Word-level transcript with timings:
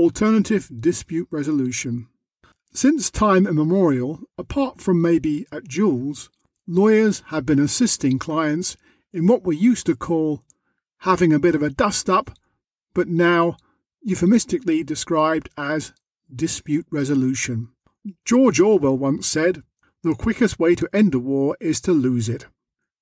Alternative 0.00 0.66
dispute 0.80 1.28
resolution. 1.30 2.08
Since 2.72 3.10
time 3.10 3.46
immemorial, 3.46 4.20
apart 4.38 4.80
from 4.80 5.02
maybe 5.02 5.44
at 5.52 5.64
Joules, 5.64 6.30
lawyers 6.66 7.22
have 7.26 7.44
been 7.44 7.58
assisting 7.58 8.18
clients 8.18 8.78
in 9.12 9.26
what 9.26 9.44
we 9.44 9.58
used 9.58 9.84
to 9.84 9.94
call 9.94 10.42
having 11.00 11.34
a 11.34 11.38
bit 11.38 11.54
of 11.54 11.62
a 11.62 11.68
dust 11.68 12.08
up, 12.08 12.30
but 12.94 13.08
now 13.08 13.58
euphemistically 14.00 14.82
described 14.82 15.50
as 15.58 15.92
dispute 16.34 16.86
resolution. 16.90 17.68
George 18.24 18.58
Orwell 18.58 18.96
once 18.96 19.26
said, 19.26 19.62
The 20.02 20.14
quickest 20.14 20.58
way 20.58 20.74
to 20.76 20.88
end 20.94 21.14
a 21.14 21.18
war 21.18 21.58
is 21.60 21.78
to 21.82 21.92
lose 21.92 22.30
it. 22.30 22.46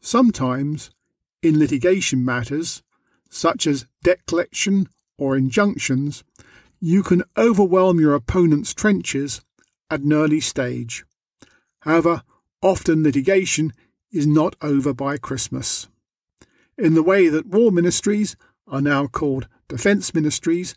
Sometimes, 0.00 0.90
in 1.42 1.58
litigation 1.58 2.24
matters, 2.24 2.84
such 3.30 3.66
as 3.66 3.88
debt 4.04 4.24
collection 4.28 4.88
or 5.18 5.36
injunctions, 5.36 6.22
you 6.80 7.02
can 7.02 7.22
overwhelm 7.36 8.00
your 8.00 8.14
opponent's 8.14 8.74
trenches 8.74 9.40
at 9.90 10.00
an 10.00 10.12
early 10.12 10.40
stage. 10.40 11.04
However, 11.80 12.22
often 12.62 13.02
litigation 13.02 13.72
is 14.10 14.26
not 14.26 14.56
over 14.62 14.94
by 14.94 15.16
Christmas. 15.16 15.88
In 16.78 16.94
the 16.94 17.02
way 17.02 17.28
that 17.28 17.46
war 17.46 17.70
ministries 17.70 18.36
are 18.66 18.80
now 18.80 19.06
called 19.06 19.48
defence 19.68 20.14
ministries, 20.14 20.74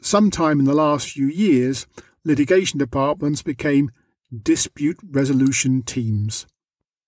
sometime 0.00 0.58
in 0.58 0.64
the 0.64 0.74
last 0.74 1.10
few 1.10 1.26
years, 1.26 1.86
litigation 2.24 2.78
departments 2.78 3.42
became 3.42 3.90
dispute 4.42 4.98
resolution 5.02 5.82
teams. 5.82 6.46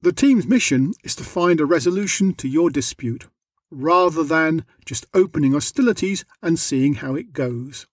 The 0.00 0.12
team's 0.12 0.46
mission 0.46 0.92
is 1.02 1.16
to 1.16 1.24
find 1.24 1.60
a 1.60 1.66
resolution 1.66 2.34
to 2.34 2.48
your 2.48 2.70
dispute, 2.70 3.26
rather 3.70 4.22
than 4.22 4.64
just 4.84 5.06
opening 5.14 5.52
hostilities 5.52 6.24
and 6.42 6.58
seeing 6.58 6.94
how 6.94 7.14
it 7.14 7.32
goes 7.32 7.86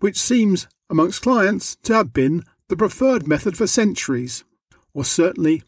which 0.00 0.18
seems, 0.18 0.66
amongst 0.90 1.22
clients, 1.22 1.76
to 1.82 1.94
have 1.94 2.12
been 2.12 2.44
the 2.68 2.76
preferred 2.76 3.26
method 3.26 3.56
for 3.56 3.66
centuries, 3.66 4.44
or 4.94 5.04
certainly 5.04 5.62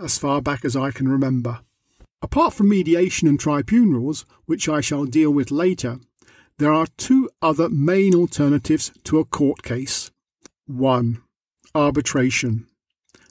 as 0.00 0.18
far 0.18 0.40
back 0.40 0.64
as 0.64 0.76
I 0.76 0.90
can 0.90 1.08
remember. 1.08 1.60
Apart 2.20 2.54
from 2.54 2.68
mediation 2.68 3.28
and 3.28 3.38
tribunals, 3.38 4.24
which 4.46 4.68
I 4.68 4.80
shall 4.80 5.04
deal 5.04 5.30
with 5.30 5.50
later, 5.50 6.00
there 6.58 6.72
are 6.72 6.88
two 6.96 7.30
other 7.40 7.68
main 7.68 8.14
alternatives 8.14 8.90
to 9.04 9.18
a 9.18 9.24
court 9.24 9.62
case. 9.62 10.10
1. 10.66 11.22
Arbitration. 11.74 12.66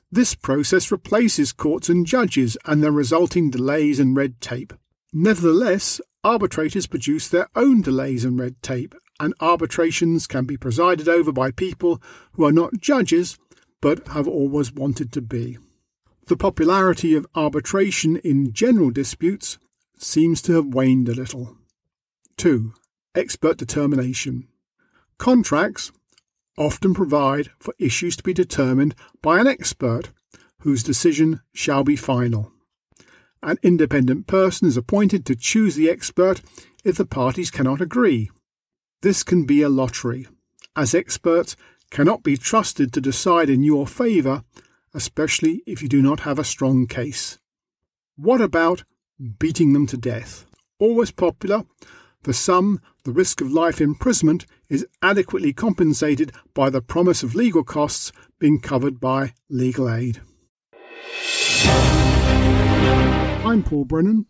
This 0.09 0.35
process 0.35 0.89
replaces 0.91 1.52
courts 1.52 1.89
and 1.89 2.05
judges 2.05 2.57
and 2.66 2.81
the 2.81 2.91
resulting 2.91 3.50
delays 3.50 4.00
and 4.00 4.16
red 4.16 4.39
tape. 4.39 4.73
Nevertheless, 5.11 6.00
arbitrators 6.23 6.88
produce 6.88 7.27
their 7.27 7.50
own 7.55 7.81
delays 7.81 8.23
and 8.23 8.39
red 8.39 8.61
tape, 8.61 8.95
and 9.19 9.33
arbitrations 9.39 10.27
can 10.27 10.45
be 10.45 10.57
presided 10.57 11.07
over 11.07 11.31
by 11.31 11.51
people 11.51 12.01
who 12.33 12.45
are 12.45 12.51
not 12.51 12.79
judges 12.79 13.37
but 13.81 14.07
have 14.09 14.27
always 14.27 14.71
wanted 14.71 15.11
to 15.11 15.21
be. 15.21 15.57
The 16.27 16.37
popularity 16.37 17.15
of 17.15 17.27
arbitration 17.35 18.17
in 18.17 18.51
general 18.51 18.91
disputes 18.91 19.57
seems 19.97 20.41
to 20.43 20.53
have 20.53 20.73
waned 20.73 21.07
a 21.09 21.13
little. 21.13 21.57
2. 22.38 22.73
Expert 23.15 23.57
determination. 23.57 24.47
Contracts 25.17 25.91
often 26.57 26.93
provide 26.93 27.49
for 27.59 27.73
issues 27.79 28.17
to 28.17 28.23
be 28.23 28.33
determined 28.33 28.95
by 29.21 29.39
an 29.39 29.47
expert 29.47 30.09
whose 30.61 30.83
decision 30.83 31.41
shall 31.53 31.83
be 31.83 31.95
final. 31.95 32.51
An 33.41 33.57
independent 33.63 34.27
person 34.27 34.67
is 34.67 34.77
appointed 34.77 35.25
to 35.25 35.35
choose 35.35 35.75
the 35.75 35.89
expert 35.89 36.41
if 36.83 36.97
the 36.97 37.05
parties 37.05 37.51
cannot 37.51 37.79
agree. 37.79 38.29
This 39.02 39.22
can 39.22 39.45
be 39.45 39.62
a 39.62 39.70
lottery, 39.70 40.28
as 40.76 40.95
experts 40.95 41.56
cannot 41.92 42.23
be 42.23 42.36
trusted 42.36 42.92
to 42.94 43.02
decide 43.02 43.48
in 43.48 43.62
your 43.62 43.86
favour, 43.86 44.44
especially 44.92 45.62
if 45.68 45.84
you 45.84 45.88
do 45.88 46.02
not 46.02 46.22
have 46.22 46.40
a 46.40 46.44
strong 46.44 46.88
case. 46.88 47.38
What 48.16 48.41
about 48.41 48.86
beating 49.38 49.74
them 49.74 49.86
to 49.88 49.97
death? 49.97 50.47
Always 50.80 51.12
popular. 51.12 51.63
For 52.24 52.34
some, 52.34 52.81
the 53.03 53.12
risk 53.12 53.40
of 53.40 53.52
life 53.52 53.80
imprisonment 53.80 54.47
is 54.68 54.88
adequately 55.03 55.53
compensated 55.53 56.31
by 56.56 56.72
the 56.72 56.81
promise 56.81 57.22
of 57.22 57.36
legal 57.36 57.63
costs 57.63 58.12
being 58.40 58.59
covered 58.59 59.00
by 59.00 59.34
legal 59.47 59.94
aid. 59.94 60.22
I'm 63.46 63.63
Paul 63.63 63.86
Brennan, 63.86 64.25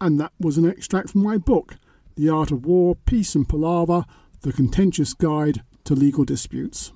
and 0.00 0.20
that 0.20 0.32
was 0.38 0.56
an 0.56 0.70
extract 0.70 1.10
from 1.10 1.24
my 1.24 1.36
book, 1.36 1.78
the 2.16 2.28
Art 2.28 2.50
of 2.50 2.64
War, 2.64 2.94
Peace 2.94 3.34
and 3.34 3.48
Palaver, 3.48 4.04
The 4.42 4.52
Contentious 4.52 5.14
Guide 5.14 5.62
to 5.84 5.94
Legal 5.94 6.24
Disputes. 6.24 6.92